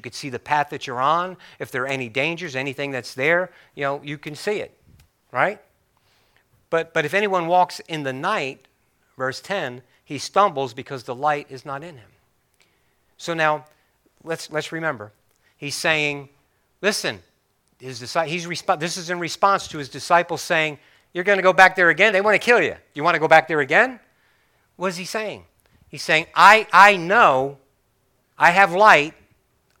[0.00, 1.36] You could see the path that you're on.
[1.58, 4.74] If there are any dangers, anything that's there, you know, you can see it,
[5.30, 5.60] right?
[6.70, 8.66] But, but if anyone walks in the night,
[9.18, 12.08] verse 10, he stumbles because the light is not in him.
[13.18, 13.66] So now,
[14.24, 15.12] let's, let's remember.
[15.58, 16.30] He's saying,
[16.80, 17.18] listen,
[17.78, 20.78] his, he's resp- this is in response to his disciples saying,
[21.12, 22.14] You're going to go back there again?
[22.14, 22.76] They want to kill you.
[22.94, 24.00] You want to go back there again?
[24.76, 25.44] What is he saying?
[25.88, 27.58] He's saying, I, I know,
[28.38, 29.12] I have light,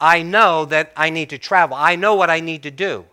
[0.00, 1.76] I know that I need to travel.
[1.76, 3.04] I know what I need to do.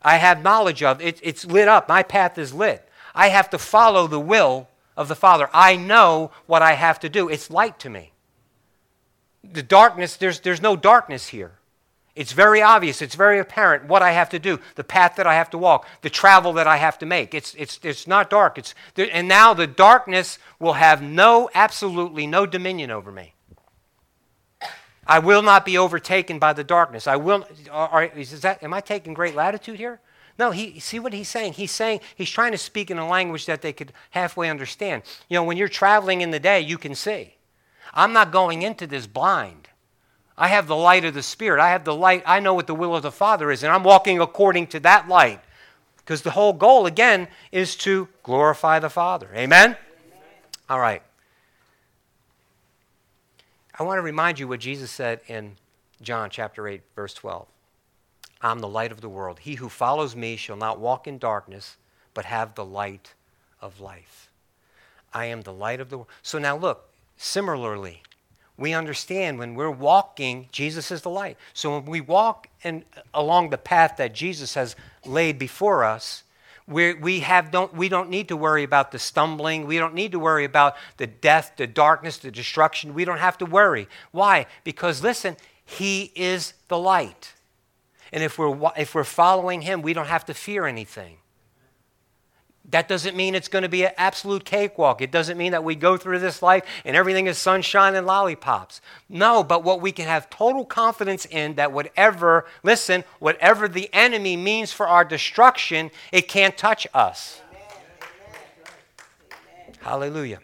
[0.00, 1.20] I have knowledge of it.
[1.22, 1.88] It's lit up.
[1.88, 2.88] My path is lit.
[3.14, 5.50] I have to follow the will of the Father.
[5.52, 7.28] I know what I have to do.
[7.28, 8.12] It's light to me.
[9.44, 11.52] The darkness, there's, there's no darkness here.
[12.16, 15.34] It's very obvious, it's very apparent what I have to do, the path that I
[15.34, 17.34] have to walk, the travel that I have to make.
[17.34, 18.56] It's, it's, it's not dark.
[18.56, 23.34] It's, and now the darkness will have no, absolutely no dominion over me.
[25.06, 27.06] I will not be overtaken by the darkness.
[27.06, 27.46] I will.
[27.70, 30.00] Are, is that, am I taking great latitude here?
[30.38, 31.54] No, he, see what he's saying?
[31.54, 35.02] He's saying, he's trying to speak in a language that they could halfway understand.
[35.28, 37.36] You know, when you're traveling in the day, you can see.
[37.94, 39.68] I'm not going into this blind.
[40.36, 41.62] I have the light of the Spirit.
[41.62, 42.22] I have the light.
[42.26, 45.08] I know what the will of the Father is, and I'm walking according to that
[45.08, 45.40] light.
[45.96, 49.28] Because the whole goal, again, is to glorify the Father.
[49.34, 49.70] Amen?
[49.70, 49.76] Amen?
[50.68, 51.02] All right.
[53.78, 55.56] I want to remind you what Jesus said in
[56.00, 57.46] John chapter 8, verse 12.
[58.40, 59.40] I'm the light of the world.
[59.40, 61.76] He who follows me shall not walk in darkness,
[62.14, 63.12] but have the light
[63.60, 64.30] of life.
[65.12, 66.08] I am the light of the world.
[66.22, 66.88] So now look,
[67.18, 68.02] similarly,
[68.56, 71.36] we understand when we're walking, Jesus is the light.
[71.52, 76.22] So when we walk in, along the path that Jesus has laid before us,
[76.68, 79.66] we, we, have, don't, we don't need to worry about the stumbling.
[79.66, 82.92] We don't need to worry about the death, the darkness, the destruction.
[82.92, 83.88] We don't have to worry.
[84.10, 84.46] Why?
[84.64, 87.34] Because listen, He is the light.
[88.12, 91.18] And if we're, if we're following Him, we don't have to fear anything.
[92.70, 95.00] That doesn't mean it's going to be an absolute cakewalk.
[95.00, 98.80] It doesn't mean that we go through this life and everything is sunshine and lollipops.
[99.08, 104.36] No, but what we can have total confidence in that whatever, listen, whatever the enemy
[104.36, 107.40] means for our destruction, it can't touch us.
[107.52, 107.62] Amen.
[109.80, 110.40] Hallelujah.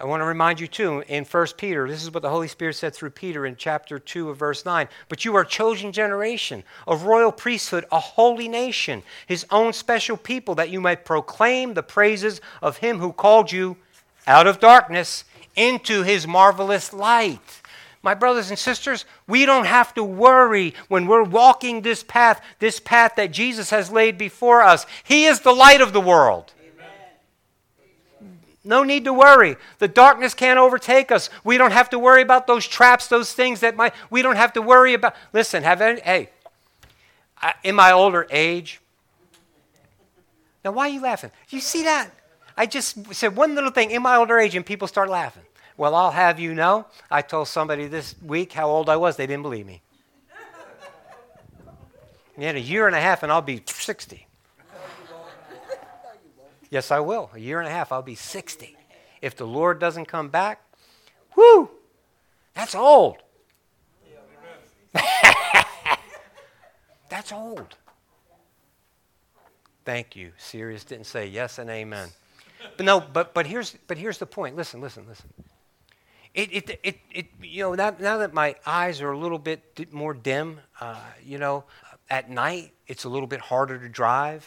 [0.00, 2.76] I want to remind you too in 1 Peter, this is what the Holy Spirit
[2.76, 4.86] said through Peter in chapter 2 of verse 9.
[5.08, 10.16] But you are a chosen generation, a royal priesthood, a holy nation, his own special
[10.16, 13.76] people, that you might proclaim the praises of him who called you
[14.28, 15.24] out of darkness
[15.56, 17.60] into his marvelous light.
[18.00, 22.78] My brothers and sisters, we don't have to worry when we're walking this path, this
[22.78, 24.86] path that Jesus has laid before us.
[25.02, 26.52] He is the light of the world.
[28.68, 29.56] No need to worry.
[29.78, 31.30] The darkness can't overtake us.
[31.42, 34.52] We don't have to worry about those traps, those things that might, we don't have
[34.52, 35.16] to worry about.
[35.32, 36.28] Listen, have any, hey,
[37.40, 38.82] I, in my older age,
[40.62, 41.30] now why are you laughing?
[41.48, 42.10] You see that?
[42.58, 45.44] I just said one little thing in my older age and people start laughing.
[45.78, 49.16] Well, I'll have you know, I told somebody this week how old I was.
[49.16, 49.80] They didn't believe me.
[52.36, 54.27] In a year and a half and I'll be 60.
[56.70, 57.30] Yes, I will.
[57.34, 58.76] A year and a half, I'll be 60.
[59.22, 60.62] If the Lord doesn't come back,
[61.36, 61.70] whoo,
[62.54, 63.18] that's old.
[67.08, 67.76] that's old.
[69.84, 70.32] Thank you.
[70.36, 72.08] Sirius didn't say yes and amen.
[72.76, 74.56] But no, but, but, here's, but here's the point.
[74.56, 75.32] Listen, listen, listen.
[76.34, 79.92] It, it, it, it, you know, now, now that my eyes are a little bit
[79.92, 81.64] more dim, uh, you know,
[82.10, 84.46] at night it's a little bit harder to drive.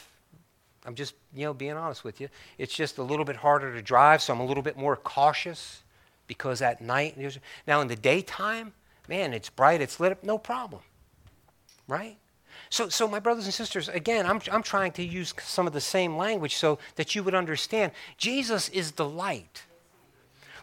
[0.85, 2.29] I'm just, you know, being honest with you.
[2.57, 5.83] It's just a little bit harder to drive, so I'm a little bit more cautious
[6.27, 7.17] because at night,
[7.67, 8.73] now in the daytime,
[9.07, 10.81] man, it's bright, it's lit up, no problem.
[11.87, 12.17] Right?
[12.69, 15.81] So, so my brothers and sisters, again, I'm, I'm trying to use some of the
[15.81, 17.91] same language so that you would understand.
[18.17, 19.63] Jesus is the light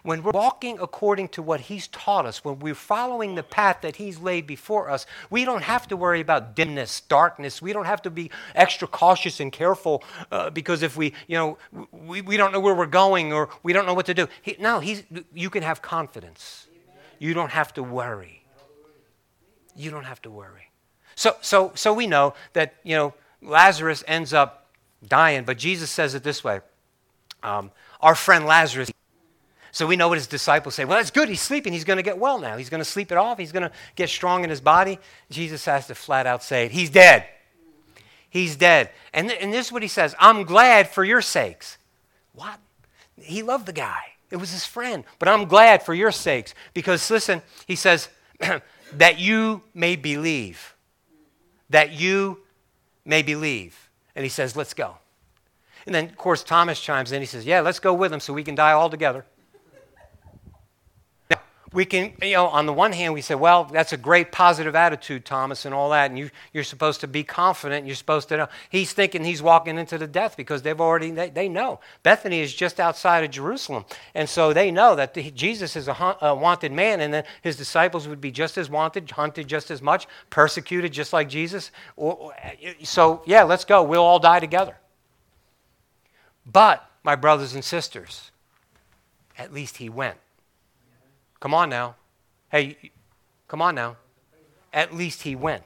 [0.09, 3.97] when we're walking according to what He's taught us, when we're following the path that
[3.97, 7.61] He's laid before us, we don't have to worry about dimness, darkness.
[7.61, 10.03] We don't have to be extra cautious and careful
[10.33, 11.59] uh, because if we, you know,
[11.93, 14.29] we, we don't know where we're going or we don't know what to do.
[14.41, 15.03] He, no, he's,
[15.35, 16.69] you can have confidence.
[17.19, 18.47] You don't have to worry.
[19.77, 20.71] You don't have to worry.
[21.17, 23.13] So, so, so we know that, you know,
[23.43, 24.71] Lazarus ends up
[25.07, 26.61] dying, but Jesus says it this way.
[27.43, 28.91] Um, our friend Lazarus
[29.73, 30.85] so we know what his disciples say.
[30.85, 31.29] Well, that's good.
[31.29, 31.73] He's sleeping.
[31.73, 32.57] He's going to get well now.
[32.57, 33.39] He's going to sleep it off.
[33.39, 34.99] He's going to get strong in his body.
[35.31, 36.73] Jesus has to flat out say it.
[36.73, 37.27] He's dead.
[38.31, 38.91] He's dead.
[39.13, 41.79] And, th- and this is what he says I'm glad for your sakes.
[42.33, 42.59] What?
[43.21, 44.01] He loved the guy,
[44.31, 45.05] it was his friend.
[45.19, 46.55] But I'm glad for your sakes.
[46.73, 48.09] Because, listen, he says,
[48.95, 50.75] that you may believe.
[51.71, 52.41] That you
[53.05, 53.91] may believe.
[54.15, 54.97] And he says, Let's go.
[55.85, 57.21] And then, of course, Thomas chimes in.
[57.21, 59.25] He says, Yeah, let's go with him so we can die all together
[61.73, 64.75] we can, you know, on the one hand, we say, well, that's a great positive
[64.75, 68.37] attitude, Thomas, and all that, and you, you're supposed to be confident, you're supposed to
[68.39, 68.49] know.
[68.71, 71.81] He's thinking he's walking into the death because they've already, they, they know.
[72.03, 73.85] Bethany is just outside of Jerusalem,
[74.15, 77.57] and so they know that the, Jesus is a, a wanted man, and then his
[77.57, 81.71] disciples would be just as wanted, hunted just as much, persecuted just like Jesus.
[82.83, 83.83] So, yeah, let's go.
[83.83, 84.77] We'll all die together.
[86.51, 88.31] But, my brothers and sisters,
[89.37, 90.17] at least he went.
[91.41, 91.97] Come on now.
[92.51, 92.77] Hey,
[93.47, 93.97] come on now.
[94.73, 95.63] At least he went.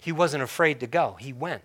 [0.00, 1.62] He wasn't afraid to go, he went.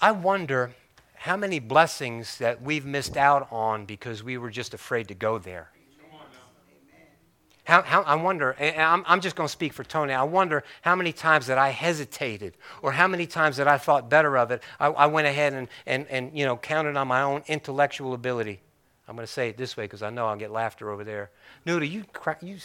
[0.00, 0.72] I wonder
[1.14, 5.38] how many blessings that we've missed out on because we were just afraid to go
[5.38, 5.70] there.
[7.64, 10.12] How, how, I wonder, I'm, I'm just going to speak for Tony.
[10.12, 14.08] I wonder how many times that I hesitated or how many times that I thought
[14.08, 14.62] better of it.
[14.78, 18.60] I, I went ahead and, and, and, you know, counted on my own intellectual ability.
[19.08, 21.30] I'm going to say it this way because I know I'll get laughter over there.
[21.64, 22.58] Nuda, you, crack, you.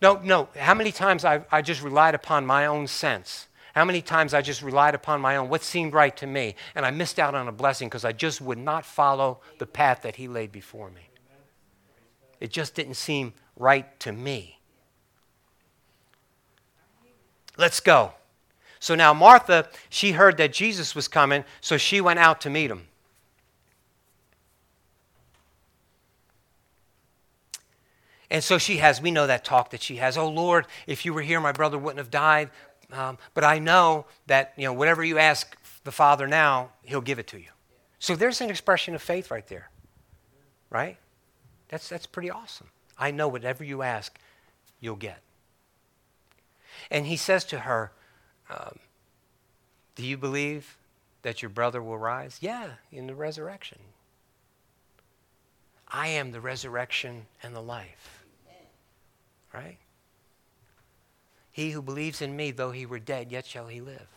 [0.00, 0.48] No, no.
[0.56, 3.48] How many times I, I just relied upon my own sense?
[3.74, 6.86] How many times I just relied upon my own, what seemed right to me, and
[6.86, 10.16] I missed out on a blessing because I just would not follow the path that
[10.16, 11.10] He laid before me?
[12.40, 14.60] It just didn't seem right to me.
[17.58, 18.12] Let's go.
[18.78, 22.70] So now Martha, she heard that Jesus was coming, so she went out to meet
[22.70, 22.86] him.
[28.30, 30.16] And so she has, we know that talk that she has.
[30.16, 32.50] Oh Lord, if you were here, my brother wouldn't have died.
[32.92, 37.18] Um, but I know that, you know, whatever you ask the Father now, he'll give
[37.18, 37.48] it to you.
[37.98, 39.70] So there's an expression of faith right there.
[40.70, 40.96] Right?
[41.68, 42.68] That's, that's pretty awesome.
[42.98, 44.18] I know whatever you ask,
[44.80, 45.20] you'll get.
[46.90, 47.92] And he says to her,
[48.50, 48.78] um,
[49.94, 50.76] Do you believe
[51.22, 52.38] that your brother will rise?
[52.40, 53.78] Yeah, in the resurrection.
[55.88, 58.24] I am the resurrection and the life.
[59.54, 59.78] Right?
[61.52, 64.08] He who believes in me, though he were dead, yet shall he live.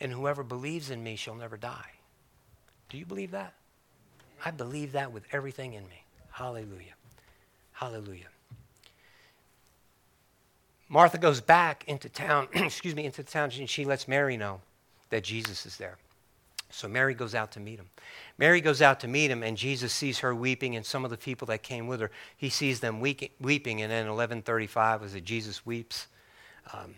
[0.00, 1.92] And whoever believes in me shall never die.
[2.88, 3.54] Do you believe that?
[4.44, 6.04] I believe that with everything in me.
[6.30, 6.94] Hallelujah.
[7.72, 8.28] Hallelujah.
[10.88, 14.60] Martha goes back into town, excuse me, into the town, and she lets Mary know
[15.10, 15.98] that Jesus is there.
[16.74, 17.88] So Mary goes out to meet him.
[18.36, 21.16] Mary goes out to meet him, and Jesus sees her weeping, and some of the
[21.16, 23.30] people that came with her, he sees them weeping.
[23.40, 26.08] And then 1135 was that Jesus weeps.
[26.72, 26.96] Um,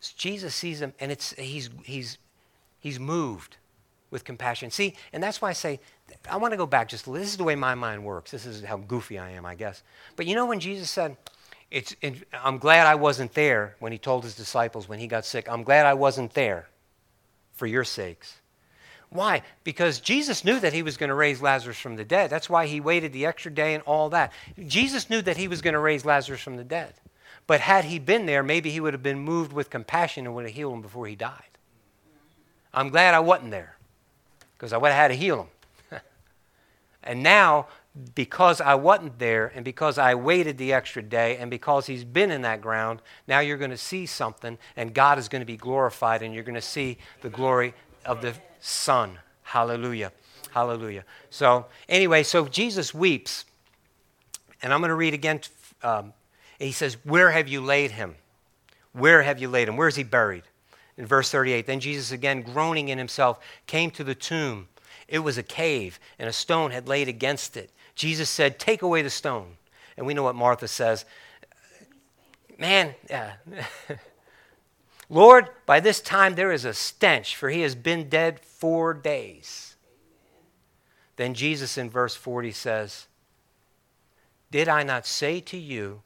[0.00, 2.16] so Jesus sees them, and it's, he's, he's,
[2.78, 3.58] he's moved
[4.10, 4.70] with compassion.
[4.70, 5.78] See, and that's why I say,
[6.30, 8.30] I want to go back just, this is the way my mind works.
[8.30, 9.82] This is how goofy I am, I guess.
[10.16, 11.18] But you know when Jesus said,
[11.70, 15.26] it's, it, I'm glad I wasn't there when he told his disciples when he got
[15.26, 16.68] sick, I'm glad I wasn't there
[17.52, 18.40] for your sakes.
[19.10, 19.42] Why?
[19.64, 22.28] Because Jesus knew that he was going to raise Lazarus from the dead.
[22.28, 24.32] That's why he waited the extra day and all that.
[24.66, 26.94] Jesus knew that he was going to raise Lazarus from the dead.
[27.46, 30.46] But had he been there, maybe he would have been moved with compassion and would
[30.46, 31.42] have healed him before he died.
[32.74, 33.76] I'm glad I wasn't there
[34.56, 35.48] because I would have had to heal
[35.90, 36.00] him.
[37.04, 37.68] and now,
[38.14, 42.30] because I wasn't there and because I waited the extra day and because he's been
[42.30, 45.56] in that ground, now you're going to see something and God is going to be
[45.56, 47.72] glorified and you're going to see the glory
[48.04, 48.34] of the
[48.66, 49.18] Son.
[49.42, 50.12] Hallelujah.
[50.50, 51.04] Hallelujah.
[51.30, 53.44] So, anyway, so Jesus weeps.
[54.62, 55.40] And I'm going to read again.
[55.82, 56.12] Um,
[56.58, 58.16] he says, Where have you laid him?
[58.92, 59.76] Where have you laid him?
[59.76, 60.42] Where is he buried?
[60.96, 64.68] In verse 38, then Jesus, again groaning in himself, came to the tomb.
[65.06, 67.70] It was a cave, and a stone had laid against it.
[67.94, 69.58] Jesus said, Take away the stone.
[69.96, 71.04] And we know what Martha says.
[72.58, 73.34] Man, yeah.
[75.08, 79.76] Lord, by this time there is a stench, for he has been dead four days.
[81.16, 83.06] Then Jesus in verse 40 says,
[84.50, 86.02] Did I not say to you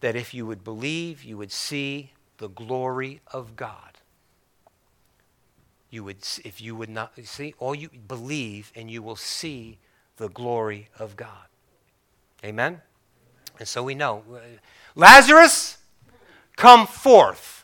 [0.00, 3.98] that if you would believe, you would see the glory of God?
[5.90, 9.78] You would, if you would not see, all you believe, and you will see
[10.18, 11.46] the glory of God.
[12.44, 12.80] Amen?
[13.58, 14.38] And so we know uh,
[14.94, 15.78] Lazarus,
[16.56, 17.59] come forth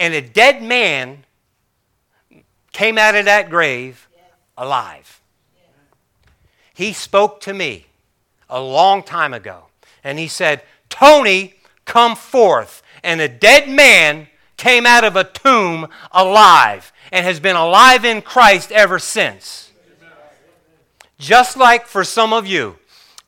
[0.00, 1.24] and a dead man
[2.72, 4.08] came out of that grave
[4.56, 5.20] alive.
[6.74, 7.86] He spoke to me
[8.48, 9.66] a long time ago,
[10.02, 11.54] and he said, Tony,
[11.84, 12.82] come forth.
[13.04, 18.22] And a dead man came out of a tomb alive and has been alive in
[18.22, 19.70] Christ ever since.
[21.18, 22.76] Just like for some of you,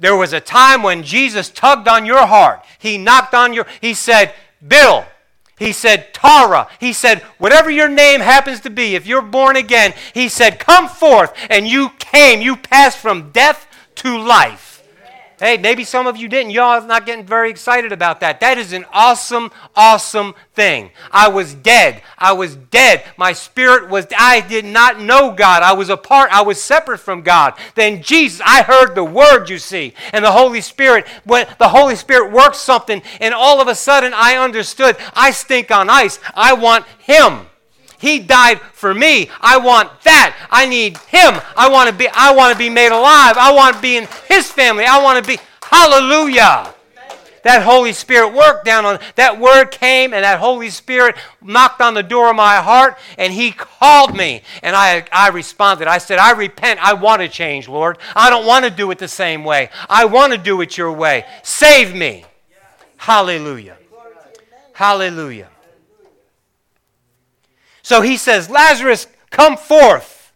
[0.02, 2.64] There was a time when Jesus tugged on your heart.
[2.80, 4.34] He knocked on your, he said,
[4.66, 5.04] Bill.
[5.58, 6.68] He said, Tara.
[6.80, 10.88] He said, whatever your name happens to be, if you're born again, he said, come
[10.88, 11.32] forth.
[11.50, 12.40] And you came.
[12.40, 13.66] You passed from death
[13.96, 14.71] to life.
[15.42, 16.52] Hey, maybe some of you didn't.
[16.52, 18.38] Y'all are not getting very excited about that.
[18.38, 20.92] That is an awesome, awesome thing.
[21.10, 22.02] I was dead.
[22.16, 23.02] I was dead.
[23.16, 25.64] My spirit was, I did not know God.
[25.64, 26.30] I was apart.
[26.32, 27.54] I was separate from God.
[27.74, 31.96] Then Jesus, I heard the word, you see, and the Holy Spirit, when the Holy
[31.96, 36.20] Spirit worked something, and all of a sudden I understood I stink on ice.
[36.36, 37.46] I want Him.
[38.02, 39.30] He died for me.
[39.40, 40.36] I want that.
[40.50, 41.40] I need him.
[41.56, 43.36] I want to be I want to be made alive.
[43.38, 44.84] I want to be in his family.
[44.84, 46.74] I want to be Hallelujah.
[47.44, 51.94] That Holy Spirit worked down on that word came and that Holy Spirit knocked on
[51.94, 55.86] the door of my heart and he called me and I I responded.
[55.86, 56.84] I said, "I repent.
[56.84, 57.98] I want to change, Lord.
[58.16, 59.70] I don't want to do it the same way.
[59.88, 61.24] I want to do it your way.
[61.44, 62.24] Save me."
[62.96, 63.76] Hallelujah.
[64.72, 65.51] Hallelujah.
[67.82, 70.32] So he says, Lazarus, come forth.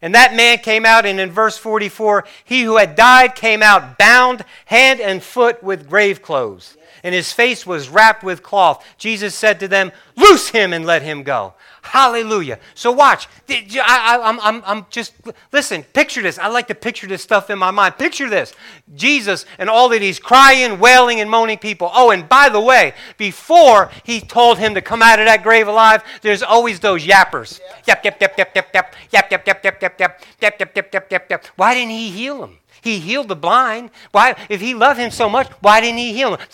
[0.00, 3.98] And that man came out, and in verse 44, he who had died came out
[3.98, 6.76] bound hand and foot with grave clothes,
[7.08, 8.84] and his face was wrapped with cloth.
[8.98, 11.54] Jesus said to them, Loose him and let him go.
[11.80, 12.58] Hallelujah.
[12.74, 13.28] So watch.
[13.48, 15.14] I, am just,
[15.50, 16.38] listen, picture this.
[16.38, 17.96] I like to picture this stuff in my mind.
[17.96, 18.52] Picture this.
[18.94, 21.90] Jesus and all that he's crying, wailing, and moaning people.
[21.94, 25.66] Oh, and by the way, before he told him to come out of that grave
[25.66, 27.58] alive, there's always those yappers.
[27.86, 30.92] Yap, yap, yap, yap, yap, yap, yap, yap, yap, yap, yap, yap, yap, yap, yap,
[30.92, 31.46] yap, yap, yap.
[31.56, 32.58] Why didn't he heal him?
[32.80, 33.90] He healed the blind.
[34.12, 36.46] Why, if he loved him so much, why didn't he heal him?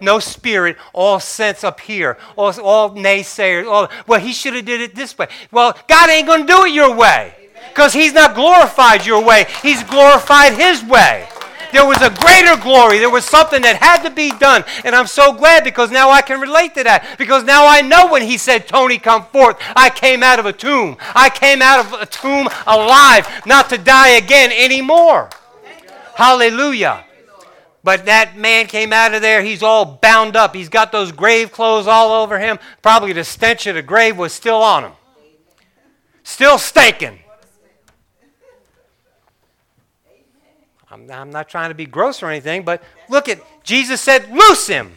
[0.00, 3.70] No spirit, all sense up here, all, all naysayers.
[3.70, 5.28] All, well, he should have did it this way.
[5.50, 7.34] Well, God ain't going to do it your way
[7.68, 9.46] because he's not glorified your way.
[9.62, 11.28] He's glorified his way.
[11.72, 12.98] There was a greater glory.
[12.98, 14.64] There was something that had to be done.
[14.84, 17.16] And I'm so glad because now I can relate to that.
[17.18, 20.52] Because now I know when he said, Tony, come forth, I came out of a
[20.52, 20.96] tomb.
[21.14, 25.30] I came out of a tomb alive, not to die again anymore.
[26.14, 27.04] Hallelujah.
[27.84, 29.42] But that man came out of there.
[29.42, 30.54] He's all bound up.
[30.54, 32.58] He's got those grave clothes all over him.
[32.82, 34.92] Probably the stench of the grave was still on him,
[36.24, 37.20] still stinking.
[40.90, 44.66] I'm, I'm not trying to be gross or anything, but look at Jesus said, "Loose
[44.66, 44.94] him."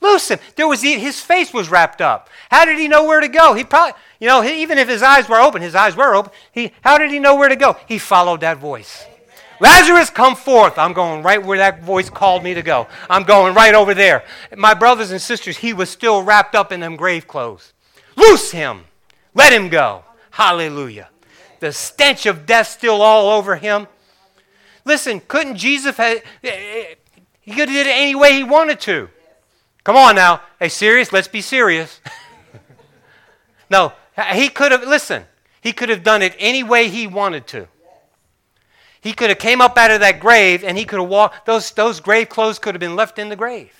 [0.00, 0.38] Loose him.
[0.54, 2.28] There was his face was wrapped up.
[2.50, 3.54] How did he know where to go?
[3.54, 6.30] He probably, you know, even if his eyes were open, his eyes were open.
[6.52, 7.76] He, how did he know where to go?
[7.88, 9.06] He followed that voice.
[9.60, 10.78] Lazarus, come forth.
[10.78, 12.86] I'm going right where that voice called me to go.
[13.10, 14.22] I'm going right over there.
[14.56, 17.72] My brothers and sisters, he was still wrapped up in them grave clothes.
[18.16, 18.84] Loose him.
[19.34, 20.04] Let him go.
[20.30, 21.08] Hallelujah.
[21.58, 23.88] The stench of death still all over him.
[24.88, 29.10] Listen, couldn't Jesus have, he could have did it any way he wanted to.
[29.84, 30.40] Come on now.
[30.58, 31.12] Hey, serious?
[31.12, 32.00] Let's be serious.
[33.70, 33.92] no,
[34.32, 35.24] he could have, listen,
[35.60, 37.68] he could have done it any way he wanted to.
[39.02, 41.70] He could have came up out of that grave and he could have walked, those,
[41.72, 43.74] those grave clothes could have been left in the grave.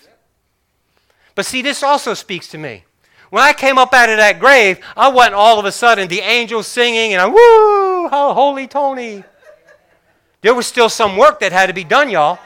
[1.35, 2.85] But see, this also speaks to me.
[3.31, 6.21] When I came up out of that grave, I wasn't all of a sudden the
[6.21, 9.25] angels singing and I, woo, holy Tony.
[10.41, 12.39] There was still some work that had to be done, y'all.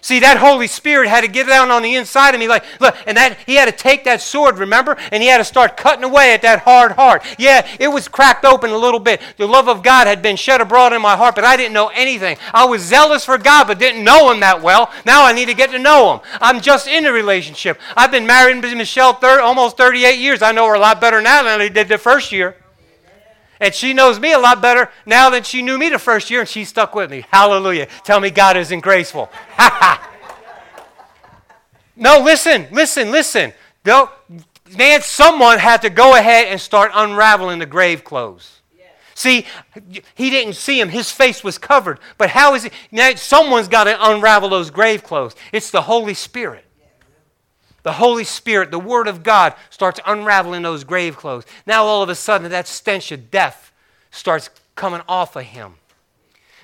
[0.00, 2.96] See, that Holy Spirit had to get down on the inside of me, like, look,
[3.04, 4.96] and that he had to take that sword, remember?
[5.10, 7.24] And he had to start cutting away at that hard heart.
[7.36, 9.20] Yeah, it was cracked open a little bit.
[9.36, 11.88] The love of God had been shed abroad in my heart, but I didn't know
[11.88, 12.38] anything.
[12.54, 14.92] I was zealous for God, but didn't know him that well.
[15.04, 16.20] Now I need to get to know him.
[16.40, 17.80] I'm just in a relationship.
[17.96, 20.42] I've been married to Michelle 30, almost 38 years.
[20.42, 22.56] I know her a lot better now than I did the first year.
[23.60, 26.40] And she knows me a lot better now than she knew me the first year,
[26.40, 27.24] and she stuck with me.
[27.30, 27.88] Hallelujah.
[28.04, 29.30] Tell me God isn't graceful.
[31.96, 33.52] no, listen, listen, listen.
[33.84, 34.10] No,
[34.76, 38.54] man, someone had to go ahead and start unraveling the grave clothes.
[39.14, 39.46] See,
[40.14, 40.90] he didn't see him.
[40.90, 41.98] His face was covered.
[42.18, 42.72] But how is it?
[42.92, 45.34] Now, someone's got to unravel those grave clothes.
[45.50, 46.67] It's the Holy Spirit
[47.82, 51.44] the Holy Spirit, the Word of God, starts unraveling those grave clothes.
[51.66, 53.72] Now, all of a sudden, that stench of death
[54.10, 55.74] starts coming off of him.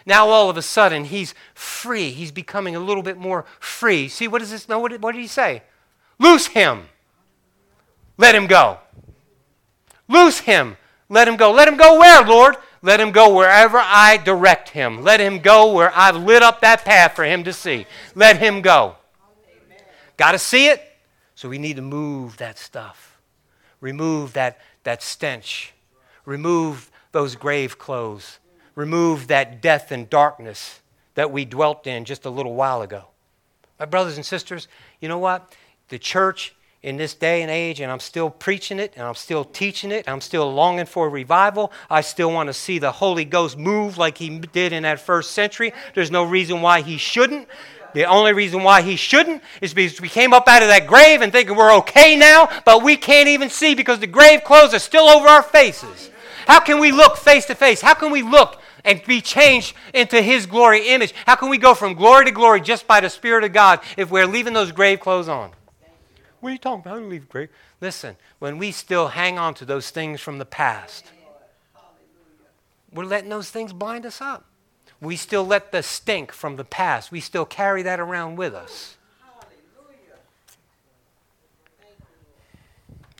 [0.06, 2.10] Now, all of a sudden, he's free.
[2.10, 4.08] He's becoming a little bit more free.
[4.08, 4.68] See, what does this?
[4.68, 5.62] No, what did, what did he say?
[6.18, 6.88] Loose him.
[8.18, 8.78] Let him go.
[10.08, 10.76] Loose him.
[11.08, 11.52] Let him go.
[11.52, 12.56] Let him go where, Lord?
[12.82, 15.02] Let him go wherever I direct him.
[15.02, 17.86] Let him go where I've lit up that path for him to see.
[18.14, 18.96] Let him go.
[20.18, 20.82] Got to see it?
[21.44, 23.18] So we need to move that stuff,
[23.82, 25.74] remove that, that stench,
[26.24, 28.38] remove those grave clothes,
[28.74, 30.80] remove that death and darkness
[31.16, 33.04] that we dwelt in just a little while ago.
[33.78, 34.68] My brothers and sisters,
[35.02, 35.54] you know what?
[35.90, 39.44] The church in this day and age, and I'm still preaching it, and I'm still
[39.44, 41.72] teaching it, I'm still longing for revival.
[41.90, 45.32] I still want to see the Holy Ghost move like he did in that first
[45.32, 45.74] century.
[45.94, 47.48] There's no reason why he shouldn't.
[47.94, 51.22] The only reason why he shouldn't is because we came up out of that grave
[51.22, 54.80] and thinking we're okay now, but we can't even see because the grave clothes are
[54.80, 56.10] still over our faces.
[56.46, 57.80] How can we look face to face?
[57.80, 61.14] How can we look and be changed into his glory image?
[61.24, 64.10] How can we go from glory to glory just by the Spirit of God if
[64.10, 65.52] we're leaving those grave clothes on?
[66.40, 66.96] What are you talking about?
[66.96, 67.48] I don't leave grave.
[67.80, 71.06] Listen, when we still hang on to those things from the past,
[72.92, 74.44] we're letting those things blind us up.
[75.04, 78.96] We still let the stink from the past, we still carry that around with us.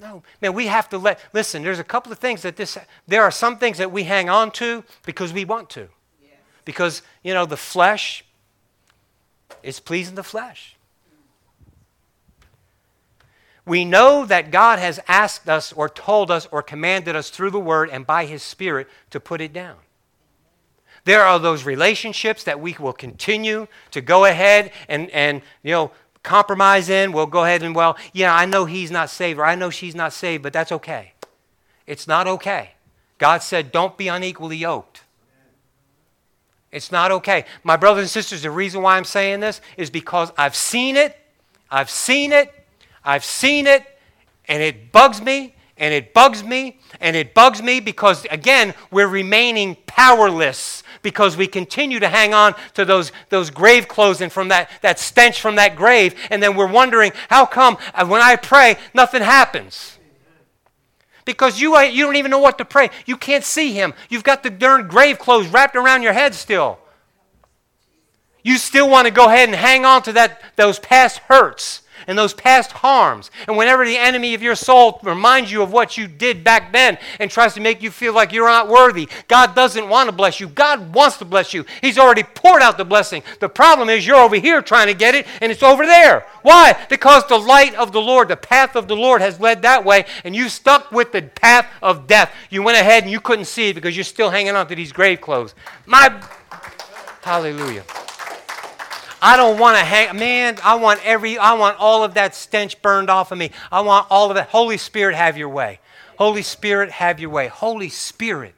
[0.00, 2.76] No, man, we have to let, listen, there's a couple of things that this,
[3.06, 5.88] there are some things that we hang on to because we want to.
[6.64, 8.24] Because, you know, the flesh
[9.62, 10.76] is pleasing the flesh.
[13.66, 17.60] We know that God has asked us or told us or commanded us through the
[17.60, 19.76] Word and by His Spirit to put it down.
[21.04, 25.90] There are those relationships that we will continue to go ahead and, and you know,
[26.22, 27.12] compromise in.
[27.12, 29.94] We'll go ahead and, well, yeah, I know he's not saved or I know she's
[29.94, 31.12] not saved, but that's okay.
[31.86, 32.70] It's not okay.
[33.18, 35.02] God said, don't be unequally yoked.
[36.72, 37.44] It's not okay.
[37.62, 41.16] My brothers and sisters, the reason why I'm saying this is because I've seen it,
[41.70, 42.52] I've seen it,
[43.04, 43.84] I've seen it,
[44.48, 49.08] and it bugs me, and it bugs me, and it bugs me because, again, we're
[49.08, 54.48] remaining powerless because we continue to hang on to those, those grave clothes and from
[54.48, 58.34] that, that stench from that grave, and then we're wondering, how come uh, when I
[58.34, 59.98] pray, nothing happens?
[61.24, 62.90] Because you, uh, you don't even know what to pray.
[63.06, 63.94] You can't see him.
[64.08, 66.78] You've got the darn grave clothes wrapped around your head still.
[68.42, 72.18] You still want to go ahead and hang on to that, those past hurts and
[72.18, 73.30] those past harms.
[73.46, 76.98] And whenever the enemy of your soul reminds you of what you did back then
[77.18, 80.40] and tries to make you feel like you're not worthy, God doesn't want to bless
[80.40, 80.48] you.
[80.48, 81.64] God wants to bless you.
[81.80, 83.22] He's already poured out the blessing.
[83.40, 86.26] The problem is you're over here trying to get it and it's over there.
[86.42, 86.76] Why?
[86.88, 90.04] Because the light of the Lord, the path of the Lord has led that way
[90.24, 92.32] and you stuck with the path of death.
[92.50, 94.92] You went ahead and you couldn't see it because you're still hanging on to these
[94.92, 95.54] grave clothes.
[95.86, 96.22] My
[97.22, 97.84] hallelujah.
[99.22, 102.80] I don't want to hang, man, I want every, I want all of that stench
[102.82, 103.50] burned off of me.
[103.72, 104.44] I want all of it.
[104.48, 105.80] Holy Spirit, have your way.
[106.18, 107.48] Holy Spirit, have your way.
[107.48, 108.54] Holy Spirit,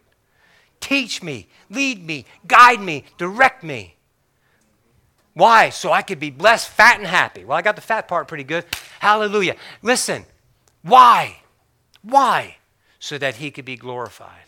[0.81, 3.97] teach me, lead me, guide me, direct me.
[5.35, 5.69] Why?
[5.69, 7.45] So I could be blessed, fat, and happy.
[7.45, 8.65] Well, I got the fat part pretty good.
[9.01, 9.57] Hallelujah.
[9.83, 10.25] Listen,
[10.83, 11.41] why?
[12.03, 12.57] Why?
[12.99, 14.45] So that he could be glorified.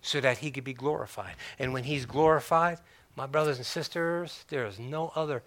[0.00, 1.34] So that he could be glorified.
[1.58, 2.78] And when he's glorified,
[3.18, 5.42] my brothers and sisters, there is no other.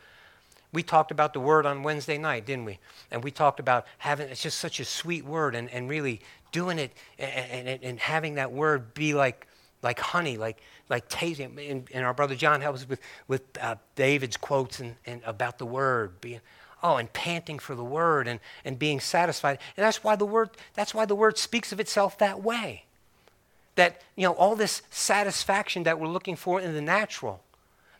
[0.74, 2.80] We talked about the word on Wednesday night, didn't we?
[3.10, 6.20] And we talked about having, it's just such a sweet word and, and really
[6.52, 9.48] doing it and, and, and having that word be like,
[9.82, 11.58] like honey, like, like tasting.
[11.58, 15.66] And, and our brother John helps with, with uh, David's quotes and, and about the
[15.66, 16.42] word being,
[16.84, 19.60] oh, and panting for the word and, and being satisfied.
[19.78, 22.84] And that's why the word, that's why the word speaks of itself that way.
[23.76, 27.42] That, you know, all this satisfaction that we're looking for in the natural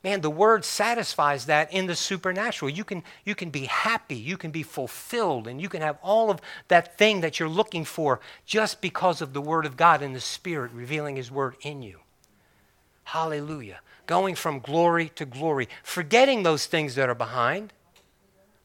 [0.04, 2.70] man, the word satisfies that in the supernatural.
[2.70, 6.32] You can, you can be happy, you can be fulfilled, and you can have all
[6.32, 10.16] of that thing that you're looking for just because of the word of God and
[10.16, 12.00] the Spirit revealing His word in you.
[13.04, 13.80] Hallelujah.
[14.08, 17.74] Going from glory to glory, forgetting those things that are behind,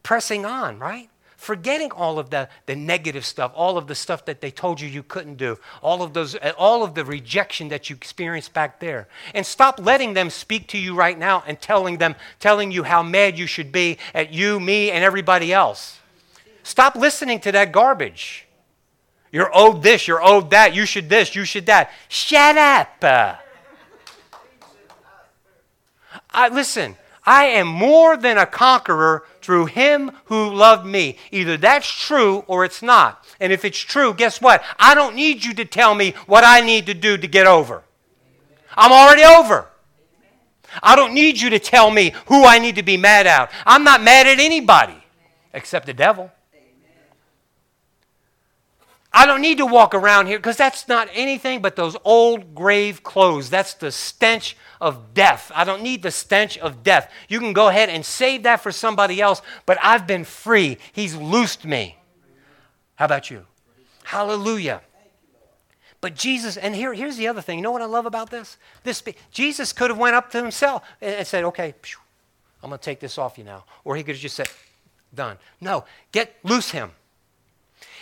[0.03, 1.11] pressing on, right?
[1.37, 4.88] Forgetting all of the, the negative stuff, all of the stuff that they told you
[4.88, 8.81] you couldn't do, all of, those, uh, all of the rejection that you experienced back
[8.81, 9.07] there.
[9.35, 13.03] And stop letting them speak to you right now and telling them, telling you how
[13.03, 16.01] mad you should be at you, me, and everybody else.
[16.62, 18.46] Stop listening to that garbage.
[19.31, 21.90] You're owed this, you're owed that, you should this, you should that.
[22.09, 23.05] Shut up.
[26.31, 31.18] I, listen, I am more than a conqueror through him who loved me.
[31.32, 33.24] Either that's true or it's not.
[33.40, 34.62] And if it's true, guess what?
[34.78, 37.82] I don't need you to tell me what I need to do to get over.
[38.76, 39.66] I'm already over.
[40.82, 43.50] I don't need you to tell me who I need to be mad at.
[43.64, 45.02] I'm not mad at anybody
[45.52, 46.30] except the devil.
[49.16, 53.02] I don't need to walk around here because that's not anything but those old grave
[53.02, 53.48] clothes.
[53.48, 55.50] That's the stench of death.
[55.55, 57.11] I don't need the stench of death.
[57.26, 60.76] You can go ahead and save that for somebody else, but I've been free.
[60.92, 61.96] He's loosed me.
[62.96, 63.46] How about you?
[64.05, 64.83] Hallelujah.
[66.02, 67.59] But Jesus, and here, here's the other thing.
[67.59, 68.59] You know what I love about this?
[68.85, 69.02] This
[69.33, 71.74] Jesus could have went up to himself and, and said, "Okay,
[72.62, 74.48] I'm going to take this off you now," or he could have just said,
[75.14, 76.90] "Done." No, get loose him.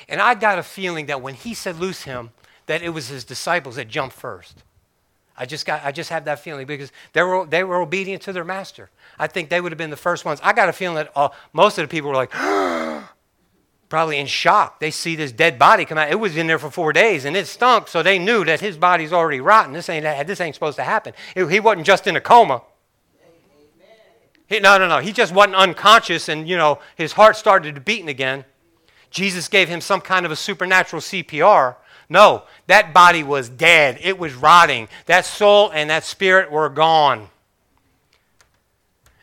[0.09, 2.31] And I got a feeling that when he said loose him,
[2.67, 4.63] that it was his disciples that jumped first.
[5.37, 8.33] I just got I just had that feeling because they were they were obedient to
[8.33, 8.91] their master.
[9.19, 10.41] I think they would have been the first ones.
[10.43, 12.31] I got a feeling that all, most of the people were like
[13.89, 14.79] probably in shock.
[14.79, 16.11] They see this dead body come out.
[16.11, 18.77] It was in there for four days and it stunk, so they knew that his
[18.77, 19.73] body's already rotten.
[19.73, 21.15] This ain't this ain't supposed to happen.
[21.35, 22.63] It, he wasn't just in a coma.
[24.47, 24.99] He, no, no, no.
[24.99, 28.45] He just wasn't unconscious, and you know his heart started beating again.
[29.15, 31.77] Jesus gave him some kind of a supernatural CPR.
[32.09, 33.97] No, that body was dead.
[34.03, 34.89] It was rotting.
[35.07, 37.29] That soul and that spirit were gone.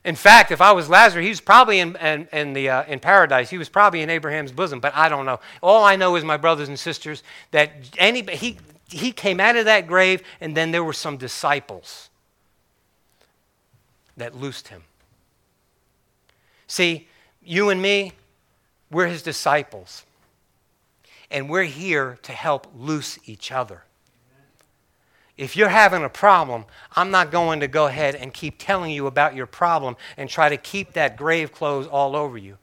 [0.06, 3.00] In fact, if I was Lazarus, he was probably in, in, in the, uh, in
[3.00, 3.50] paradise.
[3.50, 5.42] He was probably in Abraham's bosom, but I don't know.
[5.62, 9.66] All I know is, my brothers and sisters, that any, he, he came out of
[9.66, 12.10] that grave, and then there were some disciples
[14.16, 14.84] that loosed him.
[16.66, 17.10] See,
[17.44, 18.14] you and me,
[18.92, 20.06] we're his disciples.
[21.30, 23.84] And we're here to help loose each other.
[25.38, 29.08] If you're having a problem, I'm not going to go ahead and keep telling you
[29.08, 32.58] about your problem and try to keep that grave clothes all over you.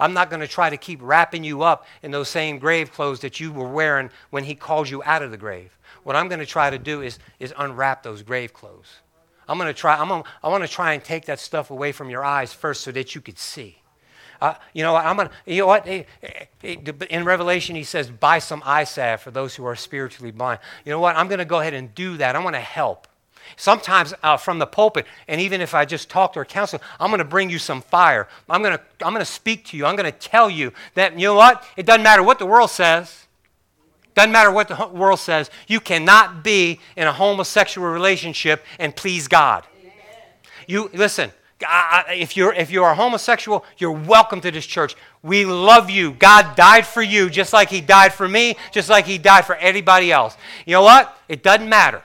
[0.00, 3.20] I'm not going to try to keep wrapping you up in those same grave clothes
[3.20, 5.76] that you were wearing when he called you out of the grave.
[6.02, 9.00] What I'm going to try to do is, is unwrap those grave clothes.
[9.48, 11.92] I'm going to try, I'm to, I want to try and take that stuff away
[11.92, 13.78] from your eyes first so that you could see.
[14.40, 15.86] Uh, you know, I'm gonna, you know what?
[16.62, 20.60] In Revelation, he says, buy some eye salve for those who are spiritually blind.
[20.84, 21.16] You know what?
[21.16, 22.36] I'm going to go ahead and do that.
[22.36, 23.08] I want to help.
[23.56, 27.10] Sometimes uh, from the pulpit, and even if I just talk to or counsel, I'm
[27.10, 28.28] going to bring you some fire.
[28.48, 29.86] I'm going to, I'm going to speak to you.
[29.86, 31.64] I'm going to tell you that, you know what?
[31.76, 33.26] It doesn't matter what the world says.
[34.14, 35.50] Doesn't matter what the world says.
[35.66, 39.64] You cannot be in a homosexual relationship and please God.
[40.66, 41.32] You listen.
[41.60, 44.94] If, you're, if you're homosexual, you're welcome to this church.
[45.22, 46.12] We love you.
[46.12, 49.56] God died for you just like He died for me, just like He died for
[49.56, 50.36] anybody else.
[50.66, 51.16] You know what?
[51.28, 52.02] It doesn't matter.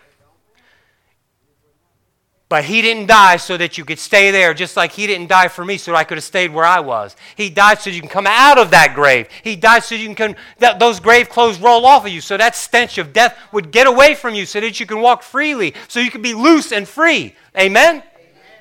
[2.49, 5.49] But He didn't die so that you could stay there, just like He didn't die
[5.49, 7.15] for me so I could have stayed where I was.
[7.35, 9.27] He died so you can come out of that grave.
[9.43, 12.55] He died so you can that, those grave clothes roll off of you, so that
[12.55, 15.99] stench of death would get away from you, so that you can walk freely, so
[15.99, 17.35] you can be loose and free.
[17.55, 18.01] Amen?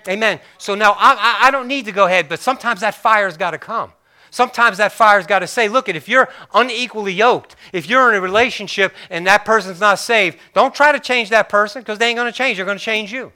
[0.08, 0.40] Amen.
[0.58, 3.58] So now I, I don't need to go ahead, but sometimes that fire's got to
[3.58, 3.92] come.
[4.30, 8.20] Sometimes that fire's got to say, look, if you're unequally yoked, if you're in a
[8.20, 12.16] relationship and that person's not saved, don't try to change that person because they ain't
[12.16, 12.56] going to change.
[12.56, 13.30] They're going to change you.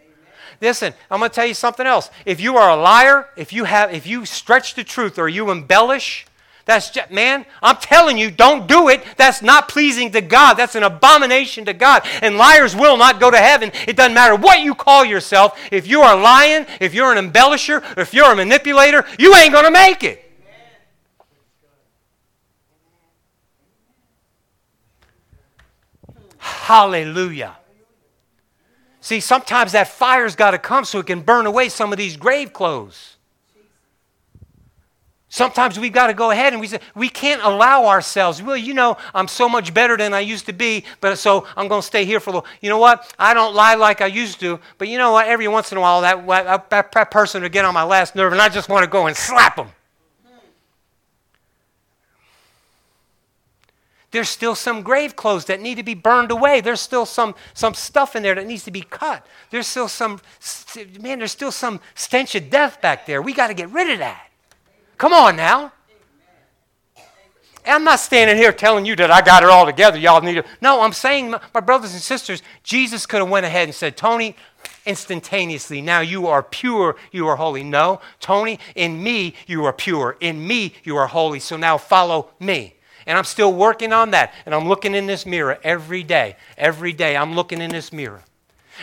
[0.60, 2.10] Listen, I'm going to tell you something else.
[2.24, 5.50] If you are a liar, if you have, if you stretch the truth or you
[5.50, 6.26] embellish,
[6.66, 9.02] that's just, man, I'm telling you, don't do it.
[9.16, 10.54] That's not pleasing to God.
[10.54, 12.02] That's an abomination to God.
[12.22, 13.70] And liars will not go to heaven.
[13.86, 15.56] It doesn't matter what you call yourself.
[15.70, 19.64] If you are lying, if you're an embellisher, if you're a manipulator, you ain't going
[19.64, 20.24] to make it.
[26.38, 27.56] Hallelujah.
[29.00, 32.16] See, sometimes that fire's got to come so it can burn away some of these
[32.16, 33.15] grave clothes.
[35.36, 38.72] Sometimes we've got to go ahead and we say, we can't allow ourselves, well, you
[38.72, 41.86] know, I'm so much better than I used to be, but so I'm going to
[41.86, 42.48] stay here for a little.
[42.62, 43.14] You know what?
[43.18, 45.26] I don't lie like I used to, but you know what?
[45.26, 48.32] Every once in a while, that, that, that person will get on my last nerve,
[48.32, 49.68] and I just want to go and slap them.
[54.12, 56.62] There's still some grave clothes that need to be burned away.
[56.62, 59.26] There's still some, some stuff in there that needs to be cut.
[59.50, 60.18] There's still some,
[60.98, 63.20] man, there's still some stench of death back there.
[63.20, 64.22] We got to get rid of that.
[64.98, 65.72] Come on now.
[67.66, 69.98] I'm not standing here telling you that I got it all together.
[69.98, 70.44] Y'all need to.
[70.60, 74.36] No, I'm saying, my brothers and sisters, Jesus could have went ahead and said, Tony,
[74.84, 77.64] instantaneously, now you are pure, you are holy.
[77.64, 80.16] No, Tony, in me you are pure.
[80.20, 81.40] In me you are holy.
[81.40, 82.74] So now follow me.
[83.06, 84.32] And I'm still working on that.
[84.46, 86.36] And I'm looking in this mirror every day.
[86.56, 88.22] Every day I'm looking in this mirror.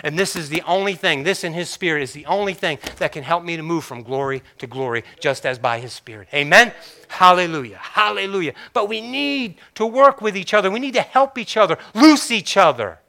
[0.03, 3.11] And this is the only thing, this in His Spirit is the only thing that
[3.11, 6.27] can help me to move from glory to glory, just as by His Spirit.
[6.33, 6.73] Amen?
[7.07, 7.77] Hallelujah.
[7.77, 8.53] Hallelujah.
[8.73, 10.71] But we need to work with each other.
[10.71, 12.99] We need to help each other, loose each other.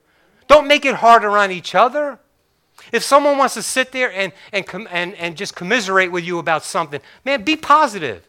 [0.46, 2.18] Don't make it harder on each other.
[2.92, 6.64] If someone wants to sit there and, and, and, and just commiserate with you about
[6.64, 8.28] something, man, be positive.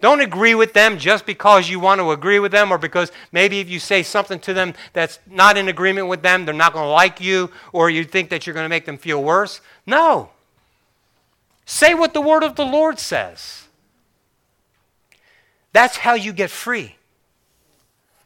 [0.00, 3.60] Don't agree with them just because you want to agree with them or because maybe
[3.60, 6.84] if you say something to them that's not in agreement with them, they're not going
[6.84, 9.60] to like you or you think that you're going to make them feel worse.
[9.86, 10.30] No.
[11.64, 13.66] Say what the word of the Lord says.
[15.72, 16.96] That's how you get free.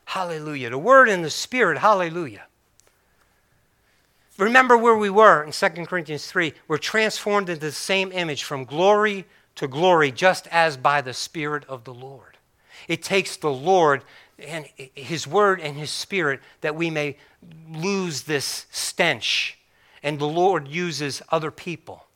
[0.05, 0.71] Hallelujah.
[0.71, 1.79] The Word and the Spirit.
[1.79, 2.47] Hallelujah.
[4.39, 6.53] Remember where we were in 2 Corinthians 3.
[6.67, 9.25] We're transformed into the same image from glory
[9.57, 12.39] to glory, just as by the Spirit of the Lord.
[12.89, 14.03] It takes the Lord
[14.39, 17.17] and His Word and His Spirit that we may
[17.71, 19.59] lose this stench.
[20.03, 22.07] And the Lord uses other people.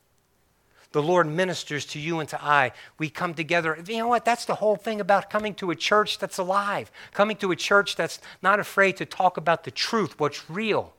[0.93, 2.71] The Lord ministers to you and to I.
[2.99, 3.77] We come together.
[3.87, 4.25] You know what?
[4.25, 7.97] That's the whole thing about coming to a church that's alive, coming to a church
[7.97, 10.95] that's not afraid to talk about the truth, what's real.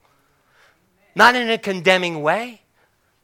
[1.14, 2.60] Not in a condemning way.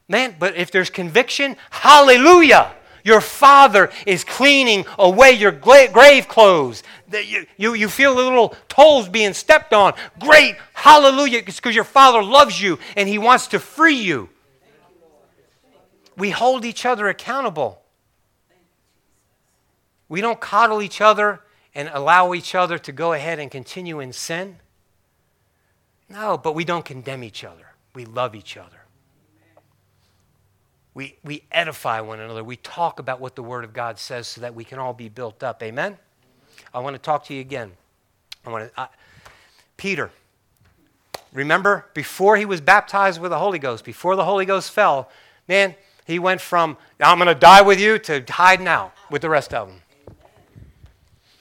[0.07, 2.73] Man, but if there's conviction, hallelujah.
[3.03, 6.83] Your father is cleaning away your grave clothes.
[7.11, 9.93] You, you, you feel the little toes being stepped on.
[10.19, 11.43] Great, hallelujah.
[11.45, 14.29] It's because your father loves you and he wants to free you
[16.17, 17.81] we hold each other accountable.
[20.09, 21.41] We don't coddle each other
[21.73, 24.57] and allow each other to go ahead and continue in sin.
[26.09, 27.73] No, but we don't condemn each other.
[27.95, 28.82] We love each other.
[30.93, 32.43] We, we edify one another.
[32.43, 35.09] We talk about what the Word of God says so that we can all be
[35.09, 35.63] built up.
[35.63, 35.97] Amen?
[36.73, 37.71] I want to talk to you again.
[38.45, 38.89] I want to,
[39.77, 40.11] Peter,
[41.31, 45.09] remember before he was baptized with the Holy Ghost, before the Holy Ghost fell,
[45.47, 45.75] man,
[46.05, 49.53] he went from, I'm going to die with you, to hiding out with the rest
[49.53, 49.81] of them.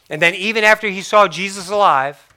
[0.08, 2.31] And then, even after he saw Jesus alive,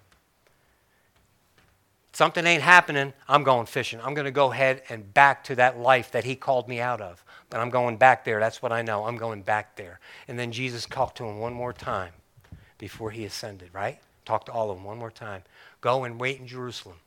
[2.15, 3.99] something ain't happening, I'm going fishing.
[4.01, 7.01] I'm going to go ahead and back to that life that he called me out
[7.01, 7.23] of.
[7.49, 8.39] But I'm going back there.
[8.39, 9.06] That's what I know.
[9.06, 9.99] I'm going back there.
[10.28, 12.13] And then Jesus talked to him one more time
[12.78, 13.99] before he ascended, right?
[14.25, 15.43] Talked to all of them one more time.
[15.82, 16.97] Go and wait in Jerusalem.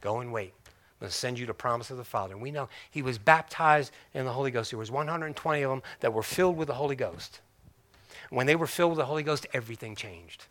[0.00, 0.52] Go and wait
[0.94, 2.34] I'm going to send you the promise of the Father.
[2.34, 4.70] And we know he was baptized in the Holy Ghost.
[4.70, 7.40] There was 120 of them that were filled with the Holy Ghost.
[8.30, 10.46] When they were filled with the Holy Ghost, everything changed.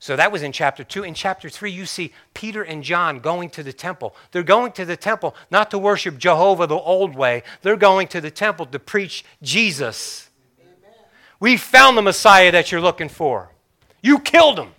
[0.00, 1.02] So that was in chapter 2.
[1.02, 4.14] In chapter 3, you see Peter and John going to the temple.
[4.30, 8.20] They're going to the temple not to worship Jehovah the old way, they're going to
[8.20, 10.30] the temple to preach Jesus.
[10.60, 10.92] Amen.
[11.40, 13.50] We found the Messiah that you're looking for.
[14.00, 14.70] You killed him.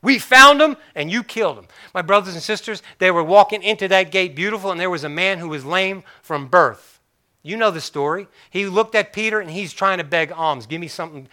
[0.00, 1.66] We found him and you killed him.
[1.92, 5.08] My brothers and sisters, they were walking into that gate beautiful, and there was a
[5.08, 6.95] man who was lame from birth.
[7.46, 8.26] You know the story.
[8.50, 10.66] He looked at Peter and he's trying to beg alms.
[10.66, 11.28] Give me something,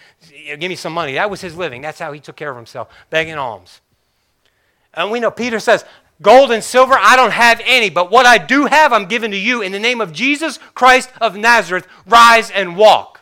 [0.46, 1.14] give me some money.
[1.14, 1.82] That was his living.
[1.82, 3.82] That's how he took care of himself, begging alms.
[4.94, 5.86] And we know Peter says,
[6.22, 9.38] Gold and silver, I don't have any, but what I do have, I'm giving to
[9.38, 9.64] you.
[9.64, 13.22] In the name of Jesus Christ of Nazareth, rise and walk.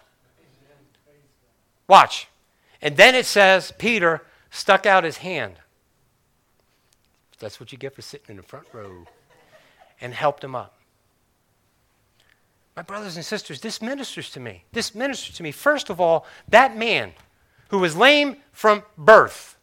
[1.88, 2.28] Watch.
[2.82, 5.56] And then it says, Peter stuck out his hand.
[7.40, 9.06] That's what you get for sitting in the front row.
[10.02, 10.81] And helped him up.
[12.76, 14.64] My brothers and sisters, this ministers to me.
[14.72, 15.52] This ministers to me.
[15.52, 17.14] First of all, that man
[17.70, 19.58] who was lame from birth,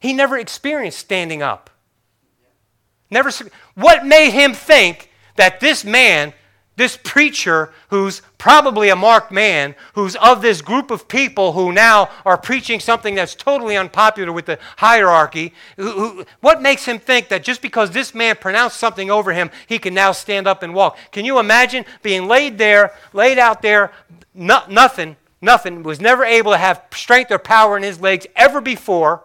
[0.00, 1.70] he never experienced standing up.
[3.10, 3.30] Never.
[3.74, 6.34] What made him think that this man
[6.78, 12.08] this preacher, who's probably a marked man, who's of this group of people who now
[12.24, 17.28] are preaching something that's totally unpopular with the hierarchy, who, who, what makes him think
[17.28, 20.72] that just because this man pronounced something over him, he can now stand up and
[20.72, 20.96] walk?
[21.10, 23.92] Can you imagine being laid there, laid out there,
[24.32, 28.60] no, nothing, nothing, was never able to have strength or power in his legs ever
[28.60, 29.24] before?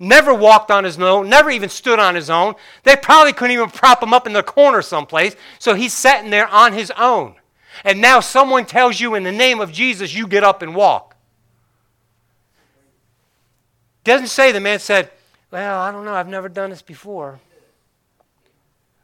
[0.00, 2.54] Never walked on his own, never even stood on his own.
[2.82, 5.36] They probably couldn't even prop him up in the corner someplace.
[5.60, 7.36] So he's sitting there on his own.
[7.84, 11.14] And now someone tells you in the name of Jesus, you get up and walk.
[14.02, 15.10] Doesn't say the man said,
[15.50, 17.38] Well, I don't know, I've never done this before.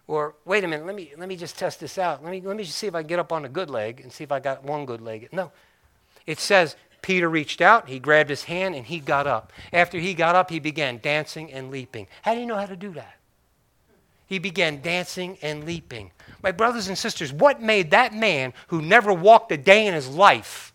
[0.08, 2.22] Or wait a minute, let me let me just test this out.
[2.22, 4.12] Let me let me just see if I get up on a good leg and
[4.12, 5.28] see if I got one good leg.
[5.32, 5.50] No.
[6.26, 9.52] It says Peter reached out, he grabbed his hand, and he got up.
[9.72, 12.06] After he got up, he began dancing and leaping.
[12.22, 13.16] How do you know how to do that?
[14.26, 16.10] He began dancing and leaping.
[16.42, 20.08] My brothers and sisters, what made that man who never walked a day in his
[20.08, 20.72] life,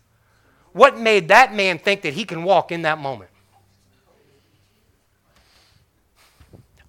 [0.72, 3.30] what made that man think that he can walk in that moment?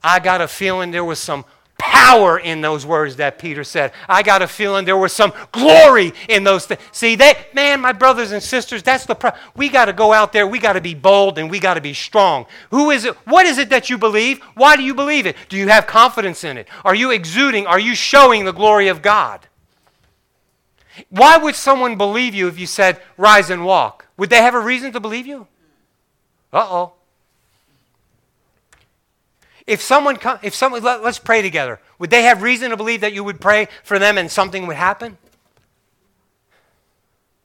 [0.01, 1.45] I got a feeling there was some
[1.83, 3.91] power in those words that Peter said.
[4.07, 6.79] I got a feeling there was some glory in those things.
[6.93, 9.41] See, that man, my brothers and sisters, that's the problem.
[9.55, 11.81] We got to go out there, we got to be bold and we got to
[11.81, 12.45] be strong.
[12.71, 13.15] Who is it?
[13.27, 14.39] What is it that you believe?
[14.55, 15.35] Why do you believe it?
[15.49, 16.69] Do you have confidence in it?
[16.85, 17.67] Are you exuding?
[17.67, 19.45] Are you showing the glory of God?
[21.09, 24.07] Why would someone believe you if you said, rise and walk?
[24.15, 25.47] Would they have a reason to believe you?
[26.53, 26.93] Uh oh.
[29.65, 31.79] If someone, come, if someone, let, let's pray together.
[31.99, 34.75] Would they have reason to believe that you would pray for them and something would
[34.75, 35.17] happen?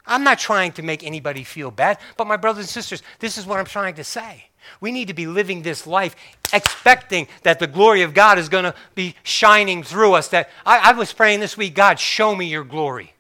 [0.09, 3.47] I'm not trying to make anybody feel bad, but my brothers and sisters, this is
[3.47, 4.47] what I'm trying to say.
[4.81, 6.17] We need to be living this life
[6.53, 10.29] expecting that the glory of God is going to be shining through us.
[10.29, 13.13] That I, I was praying this week, God, show me your glory.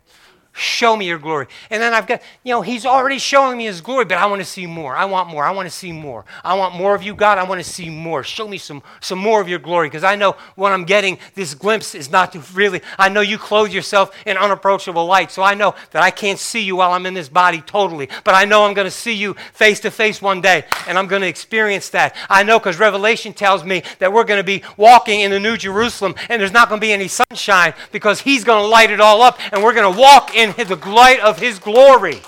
[0.58, 1.46] Show me your glory.
[1.70, 4.40] And then I've got, you know, he's already showing me his glory, but I want
[4.40, 4.96] to see more.
[4.96, 5.44] I want more.
[5.44, 6.24] I want to see more.
[6.42, 7.38] I want more of you, God.
[7.38, 8.24] I want to see more.
[8.24, 11.54] Show me some, some more of your glory because I know what I'm getting, this
[11.54, 15.30] glimpse is not to really, I know you clothe yourself in unapproachable light.
[15.30, 18.34] So I know that I can't see you while I'm in this body totally, but
[18.34, 21.22] I know I'm going to see you face to face one day and I'm going
[21.22, 22.16] to experience that.
[22.28, 25.56] I know because Revelation tells me that we're going to be walking in the New
[25.56, 29.00] Jerusalem and there's not going to be any sunshine because he's going to light it
[29.00, 32.20] all up and we're going to walk in in the light of His glory.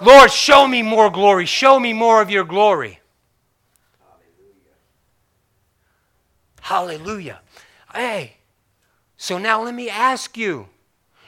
[0.00, 1.46] Lord, show me more glory.
[1.46, 3.00] Show me more of your glory.
[6.60, 6.98] Hallelujah.
[6.98, 7.40] Hallelujah.
[7.94, 8.36] Hey,
[9.16, 10.68] so now let me ask you.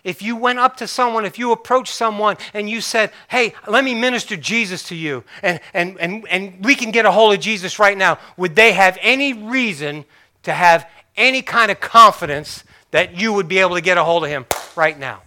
[0.05, 3.83] If you went up to someone, if you approached someone and you said, Hey, let
[3.83, 7.41] me minister Jesus to you, and, and, and, and we can get a hold of
[7.41, 10.05] Jesus right now, would they have any reason
[10.45, 12.63] to have any kind of confidence
[12.97, 15.21] that you would be able to get a hold of him right now?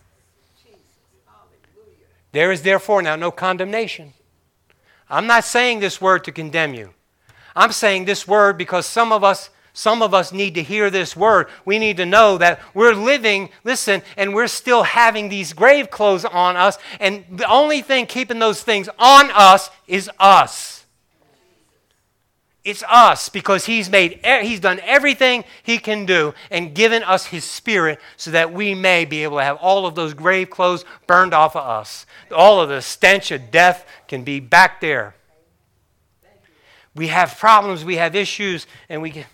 [2.31, 4.13] There is therefore now no condemnation.
[5.07, 6.95] I'm not saying this word to condemn you.
[7.55, 11.15] I'm saying this word because some of us some of us need to hear this
[11.15, 11.47] word.
[11.63, 16.25] We need to know that we're living, listen, and we're still having these grave clothes
[16.25, 20.78] on us, and the only thing keeping those things on us is us.
[22.65, 27.45] It's us because he's made he's done everything he can do and given us his
[27.45, 31.33] spirit so that we may be able to have all of those grave clothes burned
[31.33, 32.05] off of us.
[32.35, 35.15] All of the stench of death can be back there.
[36.95, 39.27] We have problems, we have issues, and we get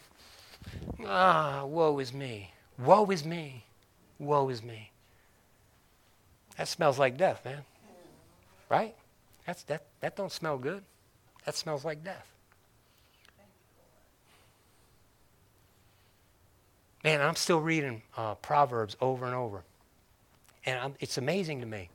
[1.03, 2.51] ah, woe is me.
[2.77, 3.63] Woe is me.
[4.19, 4.91] Woe is me.
[6.57, 7.63] That smells like death, man.
[8.69, 8.95] Right?
[9.47, 10.83] That's that that don't smell good.
[11.45, 12.34] That smells like death.
[17.05, 19.63] Man, I'm still reading uh, Proverbs over and over.
[20.65, 21.91] And I'm, it's amazing to me.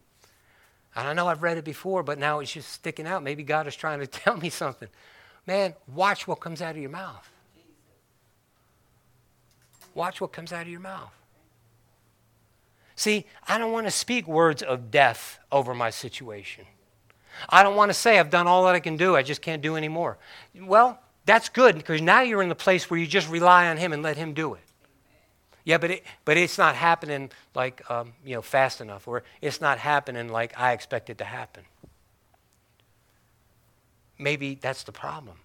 [0.94, 3.24] And I know I've read it before, but now it's just sticking out.
[3.24, 4.88] Maybe God is trying to tell me something.
[5.48, 7.28] Man, watch what comes out of your mouth.
[9.94, 11.12] Watch what comes out of your mouth.
[12.94, 16.66] See, I don't want to speak words of death over my situation.
[17.48, 19.60] I don't want to say I've done all that I can do, I just can't
[19.60, 20.18] do anymore.
[20.54, 23.92] Well, that's good because now you're in the place where you just rely on Him
[23.92, 24.60] and let Him do it.
[25.64, 29.60] Yeah, but it, but it's not happening like um, you know fast enough, or it's
[29.60, 31.64] not happening like I expect it to happen.
[34.18, 35.36] Maybe that's the problem.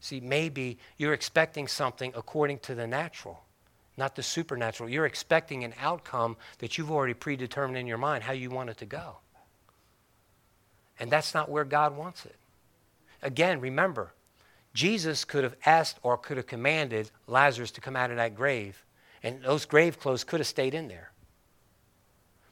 [0.00, 3.42] See, maybe you're expecting something according to the natural,
[3.96, 4.88] not the supernatural.
[4.90, 8.76] You're expecting an outcome that you've already predetermined in your mind how you want it
[8.78, 9.16] to go.
[11.00, 12.36] And that's not where God wants it.
[13.22, 14.12] Again, remember,
[14.74, 18.84] Jesus could have asked or could have commanded Lazarus to come out of that grave,
[19.22, 21.12] and those grave clothes could have stayed in there.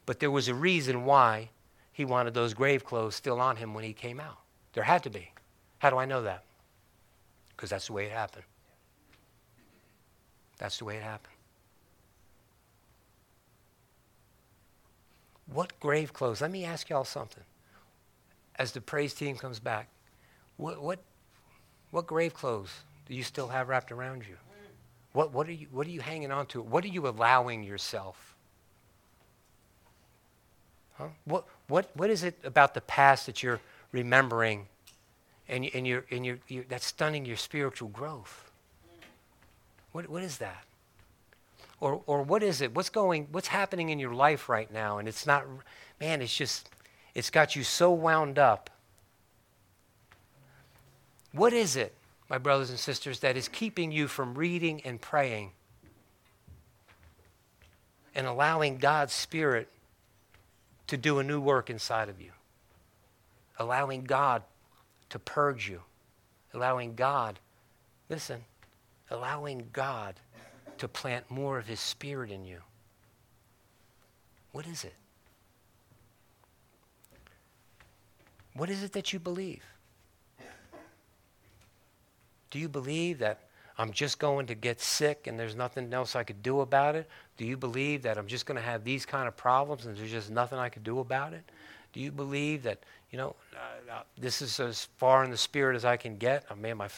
[0.07, 1.51] But there was a reason why
[1.93, 4.39] he wanted those grave clothes still on him when he came out.
[4.73, 5.33] There had to be.
[5.79, 6.45] How do I know that?
[7.51, 8.45] Because that's the way it happened.
[10.59, 11.35] That's the way it happened.
[15.47, 16.41] What grave clothes?
[16.41, 17.43] Let me ask y'all something.
[18.57, 19.89] As the praise team comes back,
[20.57, 21.01] what, what
[21.93, 22.71] what grave clothes
[23.07, 24.35] do you still have wrapped around you?
[24.35, 24.69] Mm.
[25.13, 26.61] What, what, are you, what are you hanging on to?
[26.61, 28.35] What are you allowing yourself?
[30.95, 31.09] Huh?
[31.25, 33.61] What, what, what is it about the past that you're
[33.93, 34.67] remembering
[35.49, 38.51] and, and, you're, and you're, you're, that's stunning your spiritual growth?
[38.87, 39.05] Mm.
[39.93, 40.65] What, what is that?
[41.79, 42.75] Or, or what is it?
[42.75, 44.97] What's going, what's happening in your life right now?
[44.97, 45.45] And it's not,
[46.01, 46.71] man, it's just,
[47.15, 48.71] it's got you so wound up
[51.33, 51.95] what is it,
[52.29, 55.53] my brothers and sisters, that is keeping you from reading and praying
[58.15, 59.69] and allowing God's Spirit
[60.87, 62.31] to do a new work inside of you?
[63.59, 64.43] Allowing God
[65.11, 65.83] to purge you,
[66.53, 67.39] allowing God,
[68.09, 68.45] listen,
[69.11, 70.15] allowing God
[70.79, 72.59] to plant more of His Spirit in you.
[74.53, 74.95] What is it?
[78.55, 79.63] What is it that you believe?
[82.53, 83.41] Do you believe that
[83.79, 87.09] I'm just going to get sick and there's nothing else I could do about it?
[87.39, 90.11] Do you believe that I'm just going to have these kind of problems and there's
[90.11, 91.43] just nothing I could do about it?
[91.95, 92.81] Do you believe that,
[93.11, 96.45] you know, uh, uh, this is as far in the spirit as I can get?
[96.51, 96.89] I mean, my,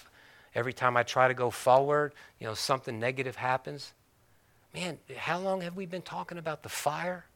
[0.57, 3.93] every time I try to go forward, you know, something negative happens.
[4.75, 7.27] Man, how long have we been talking about the fire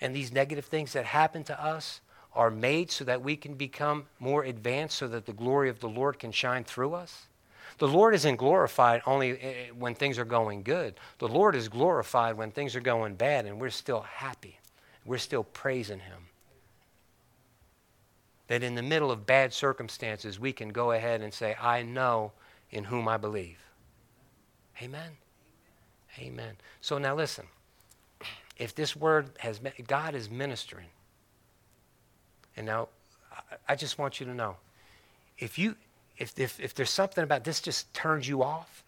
[0.00, 2.00] and these negative things that happen to us
[2.34, 5.88] are made so that we can become more advanced so that the glory of the
[5.88, 7.26] Lord can shine through us?
[7.78, 10.94] The Lord isn't glorified only eh, eh, when things are going good.
[11.18, 14.58] The Lord is glorified when things are going bad and we're still happy.
[15.04, 16.28] We're still praising Him.
[18.48, 22.32] That in the middle of bad circumstances, we can go ahead and say, I know
[22.70, 23.58] in whom I believe.
[24.80, 25.12] Amen.
[26.18, 26.56] Amen.
[26.80, 27.46] So now listen.
[28.56, 30.86] If this word has, God is ministering.
[32.56, 32.88] And now,
[33.68, 34.56] I just want you to know
[35.38, 35.76] if you
[36.18, 38.84] if, if, if there's something about this just turns you off,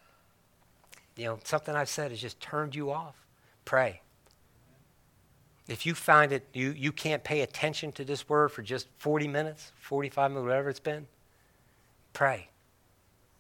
[1.16, 3.14] you know, something I've said has just turned you off,
[3.64, 4.00] pray.
[5.66, 9.28] If you find it, you, you can't pay attention to this word for just 40
[9.28, 11.06] minutes, 45 minutes, whatever it's been,
[12.12, 12.48] pray.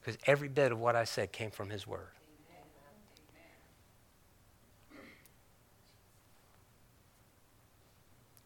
[0.00, 2.08] Because every bit of what I said came from His Word.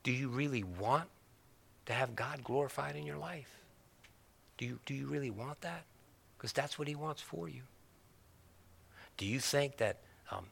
[0.04, 1.08] Do you really want
[1.86, 3.58] to have God glorified in your life?
[4.58, 5.84] Do you, do you really want that?
[6.36, 7.62] Because that's what He wants for you.
[9.16, 9.98] Do you think that
[10.30, 10.44] um,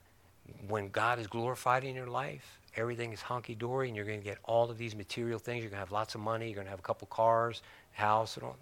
[0.66, 4.24] when God is glorified in your life, everything is hunky dory and you're going to
[4.24, 5.62] get all of these material things?
[5.62, 8.36] You're going to have lots of money, you're going to have a couple cars, house,
[8.36, 8.56] and all.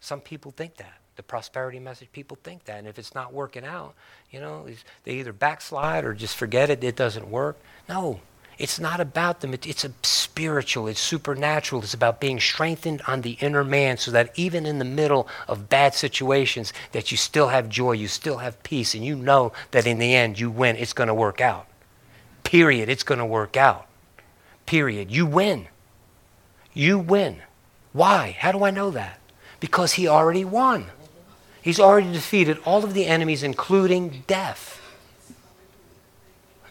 [0.00, 2.78] Some people think that the prosperity message, people think that.
[2.78, 3.94] And if it's not working out,
[4.30, 4.66] you know,
[5.04, 7.58] they either backslide or just forget it, it doesn't work.
[7.88, 8.20] No,
[8.62, 9.54] it's not about them.
[9.54, 11.82] It's a spiritual, it's supernatural.
[11.82, 15.68] It's about being strengthened on the inner man so that even in the middle of
[15.68, 19.84] bad situations that you still have joy, you still have peace, and you know that
[19.84, 20.76] in the end you win.
[20.76, 21.66] It's going to work out.
[22.44, 22.88] Period.
[22.88, 23.88] It's going to work out.
[24.64, 25.10] Period.
[25.10, 25.66] You win.
[26.72, 27.42] You win.
[27.92, 28.36] Why?
[28.38, 29.18] How do I know that?
[29.58, 30.86] Because he already won.
[31.60, 34.80] He's already defeated all of the enemies, including death.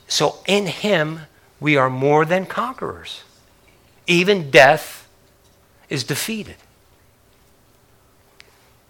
[0.07, 1.21] So in Him,
[1.61, 3.23] we are more than conquerors.
[4.07, 5.07] Even death
[5.87, 6.55] is defeated.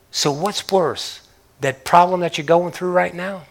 [0.10, 1.28] So, what's worse?
[1.60, 3.44] That problem that you're going through right now?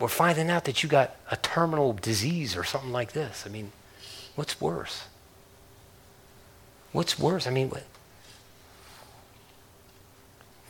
[0.00, 3.42] We're finding out that you got a terminal disease or something like this.
[3.44, 3.72] I mean,
[4.36, 5.04] what's worse?
[6.92, 7.46] What's worse?
[7.46, 7.84] I mean, what?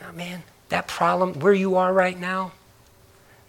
[0.00, 2.52] Now, man, that problem where you are right now,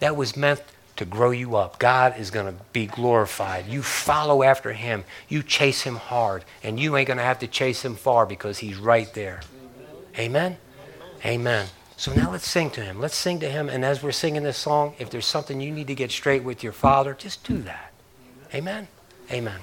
[0.00, 0.62] that was meant
[0.96, 1.78] to grow you up.
[1.78, 3.66] God is going to be glorified.
[3.66, 7.46] You follow after Him, you chase Him hard, and you ain't going to have to
[7.46, 9.40] chase Him far because He's right there.
[10.18, 10.58] Amen?
[11.24, 11.68] Amen.
[11.96, 13.00] So now let's sing to Him.
[13.00, 15.86] Let's sing to Him, and as we're singing this song, if there's something you need
[15.86, 17.92] to get straight with your Father, just do that.
[18.54, 18.88] Amen?
[19.30, 19.60] Amen.